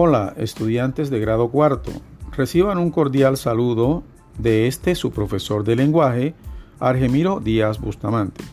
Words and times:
Hola, 0.00 0.32
estudiantes 0.36 1.10
de 1.10 1.18
grado 1.18 1.48
cuarto. 1.48 1.90
Reciban 2.30 2.78
un 2.78 2.92
cordial 2.92 3.36
saludo 3.36 4.04
de 4.38 4.68
este 4.68 4.94
su 4.94 5.10
profesor 5.10 5.64
de 5.64 5.74
lenguaje, 5.74 6.36
Argemiro 6.78 7.40
Díaz 7.40 7.80
Bustamante. 7.80 8.44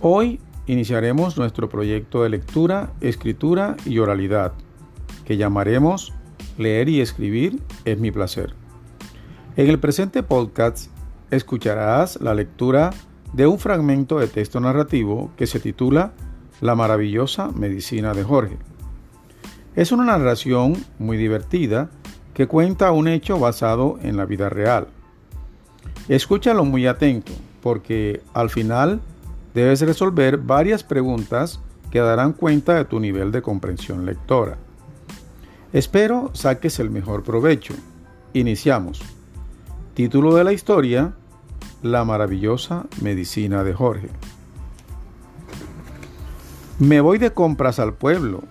Hoy 0.00 0.40
iniciaremos 0.66 1.36
nuestro 1.36 1.68
proyecto 1.68 2.22
de 2.22 2.30
lectura, 2.30 2.94
escritura 3.02 3.76
y 3.84 3.98
oralidad, 3.98 4.54
que 5.26 5.36
llamaremos 5.36 6.14
Leer 6.56 6.88
y 6.88 7.02
escribir 7.02 7.60
es 7.84 7.98
mi 7.98 8.10
placer. 8.10 8.54
En 9.54 9.68
el 9.68 9.78
presente 9.78 10.22
podcast 10.22 10.90
escucharás 11.30 12.22
la 12.22 12.32
lectura 12.32 12.88
de 13.34 13.46
un 13.46 13.58
fragmento 13.58 14.18
de 14.18 14.28
texto 14.28 14.60
narrativo 14.60 15.30
que 15.36 15.46
se 15.46 15.60
titula 15.60 16.14
La 16.62 16.74
maravillosa 16.74 17.50
medicina 17.50 18.14
de 18.14 18.24
Jorge. 18.24 18.56
Es 19.76 19.92
una 19.92 20.04
narración 20.04 20.74
muy 20.98 21.18
divertida 21.18 21.90
que 22.32 22.46
cuenta 22.46 22.92
un 22.92 23.08
hecho 23.08 23.38
basado 23.38 23.98
en 24.02 24.16
la 24.16 24.24
vida 24.24 24.48
real. 24.48 24.88
Escúchalo 26.08 26.64
muy 26.64 26.86
atento 26.86 27.32
porque 27.62 28.22
al 28.32 28.48
final 28.48 29.02
debes 29.52 29.82
resolver 29.82 30.38
varias 30.38 30.82
preguntas 30.82 31.60
que 31.90 31.98
darán 31.98 32.32
cuenta 32.32 32.74
de 32.74 32.86
tu 32.86 33.00
nivel 33.00 33.30
de 33.32 33.42
comprensión 33.42 34.06
lectora. 34.06 34.56
Espero 35.74 36.30
saques 36.32 36.78
el 36.78 36.88
mejor 36.88 37.22
provecho. 37.22 37.74
Iniciamos. 38.32 39.02
Título 39.92 40.34
de 40.36 40.44
la 40.44 40.54
historia, 40.54 41.12
La 41.82 42.02
maravillosa 42.06 42.86
medicina 43.02 43.62
de 43.62 43.74
Jorge. 43.74 44.08
Me 46.78 47.02
voy 47.02 47.18
de 47.18 47.32
compras 47.32 47.78
al 47.78 47.92
pueblo, 47.92 48.42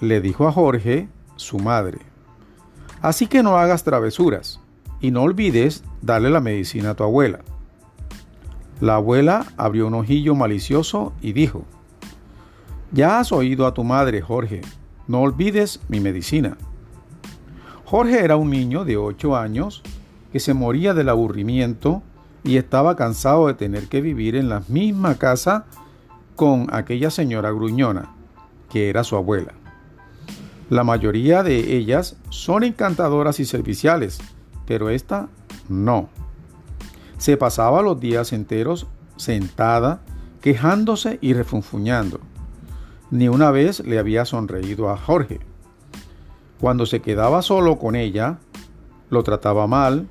le 0.00 0.20
dijo 0.20 0.48
a 0.48 0.52
Jorge 0.52 1.08
su 1.36 1.58
madre. 1.58 1.98
Así 3.02 3.26
que 3.26 3.42
no 3.42 3.56
hagas 3.56 3.84
travesuras 3.84 4.60
y 5.00 5.10
no 5.10 5.22
olvides 5.22 5.84
darle 6.02 6.30
la 6.30 6.40
medicina 6.40 6.90
a 6.90 6.94
tu 6.94 7.04
abuela. 7.04 7.40
La 8.80 8.96
abuela 8.96 9.46
abrió 9.56 9.86
un 9.86 9.94
ojillo 9.94 10.34
malicioso 10.34 11.12
y 11.20 11.32
dijo, 11.32 11.64
Ya 12.92 13.20
has 13.20 13.32
oído 13.32 13.66
a 13.66 13.74
tu 13.74 13.84
madre, 13.84 14.22
Jorge, 14.22 14.62
no 15.06 15.20
olvides 15.20 15.80
mi 15.88 16.00
medicina. 16.00 16.56
Jorge 17.84 18.24
era 18.24 18.36
un 18.36 18.50
niño 18.50 18.84
de 18.84 18.96
8 18.96 19.36
años 19.36 19.82
que 20.32 20.40
se 20.40 20.54
moría 20.54 20.94
del 20.94 21.08
aburrimiento 21.08 22.02
y 22.44 22.56
estaba 22.56 22.96
cansado 22.96 23.48
de 23.48 23.54
tener 23.54 23.88
que 23.88 24.00
vivir 24.00 24.36
en 24.36 24.48
la 24.48 24.62
misma 24.68 25.16
casa 25.16 25.66
con 26.36 26.68
aquella 26.72 27.10
señora 27.10 27.50
gruñona, 27.50 28.14
que 28.70 28.88
era 28.88 29.04
su 29.04 29.16
abuela. 29.16 29.52
La 30.70 30.84
mayoría 30.84 31.42
de 31.42 31.76
ellas 31.76 32.16
son 32.28 32.62
encantadoras 32.62 33.40
y 33.40 33.44
serviciales, 33.44 34.20
pero 34.66 34.88
esta 34.88 35.28
no. 35.68 36.08
Se 37.18 37.36
pasaba 37.36 37.82
los 37.82 37.98
días 37.98 38.32
enteros 38.32 38.86
sentada, 39.16 40.00
quejándose 40.40 41.18
y 41.20 41.32
refunfuñando. 41.34 42.20
Ni 43.10 43.28
una 43.28 43.50
vez 43.50 43.80
le 43.80 43.98
había 43.98 44.24
sonreído 44.24 44.90
a 44.90 44.96
Jorge. 44.96 45.40
Cuando 46.60 46.86
se 46.86 47.02
quedaba 47.02 47.42
solo 47.42 47.76
con 47.76 47.96
ella, 47.96 48.38
lo 49.10 49.24
trataba 49.24 49.66
mal 49.66 50.08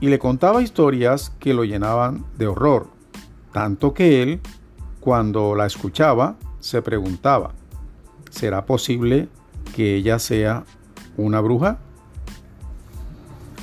y 0.00 0.08
le 0.08 0.18
contaba 0.18 0.62
historias 0.62 1.34
que 1.38 1.52
lo 1.52 1.64
llenaban 1.64 2.24
de 2.38 2.46
horror, 2.46 2.86
tanto 3.52 3.92
que 3.92 4.22
él, 4.22 4.40
cuando 5.00 5.54
la 5.54 5.66
escuchaba, 5.66 6.36
se 6.60 6.80
preguntaba, 6.80 7.52
¿será 8.30 8.64
posible 8.64 9.28
que 9.78 9.94
ella 9.94 10.18
sea 10.18 10.64
una 11.16 11.40
bruja? 11.40 11.78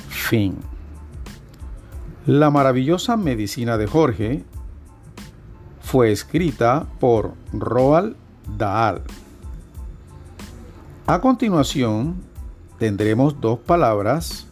Fin. 0.08 0.56
La 2.24 2.48
maravillosa 2.48 3.18
medicina 3.18 3.76
de 3.76 3.86
Jorge 3.86 4.42
fue 5.82 6.12
escrita 6.12 6.86
por 7.00 7.34
Roald 7.52 8.16
Dahl. 8.56 9.02
A 11.06 11.20
continuación 11.20 12.14
tendremos 12.78 13.38
dos 13.38 13.58
palabras 13.58 14.46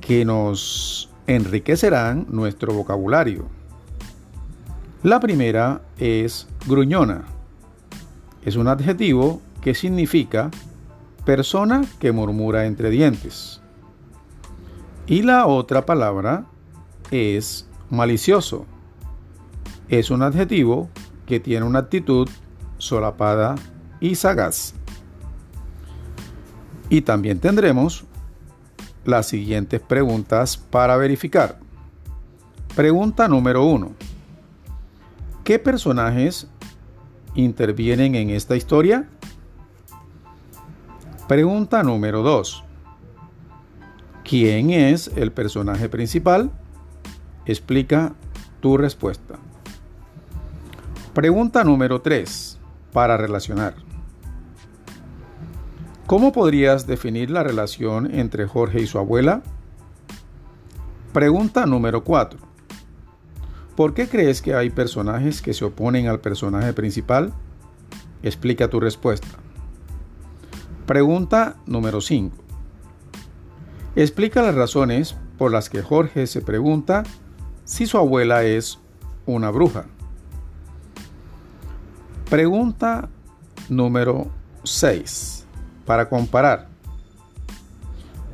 que 0.00 0.24
nos 0.24 1.10
enriquecerán 1.26 2.24
nuestro 2.30 2.72
vocabulario. 2.72 3.48
La 5.02 5.20
primera 5.20 5.82
es 5.98 6.48
gruñona. 6.66 7.24
Es 8.46 8.56
un 8.56 8.68
adjetivo 8.68 9.42
que 9.64 9.74
significa 9.74 10.50
persona 11.24 11.86
que 11.98 12.12
murmura 12.12 12.66
entre 12.66 12.90
dientes. 12.90 13.62
Y 15.06 15.22
la 15.22 15.46
otra 15.46 15.86
palabra 15.86 16.44
es 17.10 17.66
malicioso. 17.88 18.66
Es 19.88 20.10
un 20.10 20.22
adjetivo 20.22 20.90
que 21.24 21.40
tiene 21.40 21.64
una 21.64 21.78
actitud 21.78 22.28
solapada 22.76 23.54
y 24.00 24.16
sagaz. 24.16 24.74
Y 26.90 27.00
también 27.00 27.40
tendremos 27.40 28.04
las 29.06 29.28
siguientes 29.28 29.80
preguntas 29.80 30.58
para 30.58 30.98
verificar. 30.98 31.58
Pregunta 32.76 33.28
número 33.28 33.64
1. 33.64 33.92
¿Qué 35.42 35.58
personajes 35.58 36.48
intervienen 37.34 38.14
en 38.14 38.28
esta 38.28 38.56
historia? 38.56 39.08
Pregunta 41.28 41.82
número 41.82 42.22
2. 42.22 42.64
¿Quién 44.24 44.68
es 44.68 45.10
el 45.16 45.32
personaje 45.32 45.88
principal? 45.88 46.50
Explica 47.46 48.12
tu 48.60 48.76
respuesta. 48.76 49.38
Pregunta 51.14 51.64
número 51.64 52.02
3. 52.02 52.58
Para 52.92 53.16
relacionar. 53.16 53.74
¿Cómo 56.06 56.30
podrías 56.30 56.86
definir 56.86 57.30
la 57.30 57.42
relación 57.42 58.14
entre 58.14 58.46
Jorge 58.46 58.82
y 58.82 58.86
su 58.86 58.98
abuela? 58.98 59.42
Pregunta 61.14 61.64
número 61.64 62.04
4. 62.04 62.38
¿Por 63.74 63.94
qué 63.94 64.08
crees 64.08 64.42
que 64.42 64.54
hay 64.54 64.68
personajes 64.68 65.40
que 65.40 65.54
se 65.54 65.64
oponen 65.64 66.06
al 66.06 66.20
personaje 66.20 66.74
principal? 66.74 67.32
Explica 68.22 68.68
tu 68.68 68.78
respuesta. 68.78 69.43
Pregunta 70.86 71.56
número 71.64 72.02
5. 72.02 72.36
Explica 73.96 74.42
las 74.42 74.54
razones 74.54 75.16
por 75.38 75.50
las 75.50 75.70
que 75.70 75.80
Jorge 75.80 76.26
se 76.26 76.42
pregunta 76.42 77.04
si 77.64 77.86
su 77.86 77.96
abuela 77.96 78.44
es 78.44 78.78
una 79.24 79.50
bruja. 79.50 79.86
Pregunta 82.28 83.08
número 83.70 84.26
6. 84.64 85.46
Para 85.86 86.10
comparar. 86.10 86.68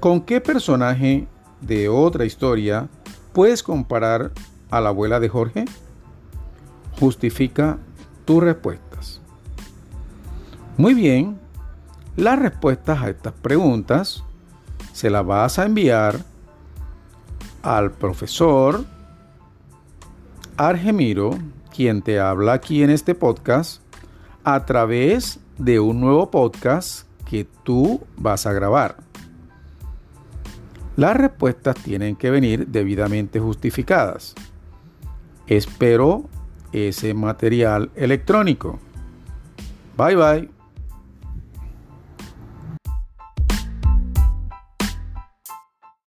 ¿Con 0.01 0.21
qué 0.21 0.41
personaje 0.41 1.29
de 1.61 1.89
otra 1.89 2.25
historia 2.25 2.89
puedes 3.33 3.63
comparar 3.63 4.33
a 4.71 4.81
la 4.81 4.89
abuela 4.89 5.21
de 5.21 5.29
Jorge? 5.29 5.67
Justifica 6.99 7.79
tus 8.25 8.43
respuestas. 8.43 9.21
Muy 10.77 10.95
bien, 10.95 11.40
las 12.17 12.39
respuestas 12.39 13.03
a 13.03 13.11
estas 13.11 13.33
preguntas 13.33 14.25
se 14.93 15.11
las 15.11 15.25
vas 15.25 15.59
a 15.59 15.67
enviar 15.67 16.19
al 17.63 17.93
profesor 17.93 18.85
Argemiro, 20.57 21.39
quien 21.75 22.03
te 22.03 22.21
habla 22.21 22.55
aquí 22.55 22.83
en 22.83 22.91
este 22.91 23.15
podcast, 23.15 23.83
a 24.45 24.67
través 24.67 25.41
de 25.59 25.81
un 25.81 26.01
nuevo 26.01 26.31
podcast 26.31 27.07
que 27.29 27.47
tú 27.63 28.03
vas 28.17 28.47
a 28.47 28.53
grabar. 28.53 28.97
Las 30.97 31.17
respuestas 31.17 31.77
tienen 31.77 32.17
que 32.17 32.31
venir 32.31 32.67
debidamente 32.67 33.41
justificadas. 33.41 34.35
Espero 35.47 36.29
ese 36.73 37.15
material 37.15 37.91
electrónico. 37.95 38.79
Bye 39.97 40.17
bye. 40.17 40.60